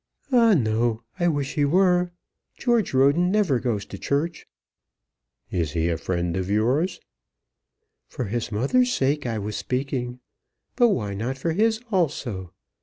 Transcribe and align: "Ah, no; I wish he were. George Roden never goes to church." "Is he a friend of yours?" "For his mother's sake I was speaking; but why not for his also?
"Ah, 0.31 0.55
no; 0.55 1.03
I 1.19 1.27
wish 1.27 1.53
he 1.53 1.63
were. 1.63 2.11
George 2.57 2.91
Roden 2.91 3.29
never 3.31 3.59
goes 3.59 3.85
to 3.85 3.99
church." 3.99 4.47
"Is 5.51 5.73
he 5.73 5.89
a 5.89 5.97
friend 5.99 6.35
of 6.35 6.49
yours?" 6.49 6.99
"For 8.07 8.23
his 8.25 8.51
mother's 8.51 8.91
sake 8.91 9.27
I 9.27 9.37
was 9.37 9.55
speaking; 9.55 10.19
but 10.75 10.89
why 10.89 11.13
not 11.13 11.37
for 11.37 11.51
his 11.53 11.81
also? 11.91 12.51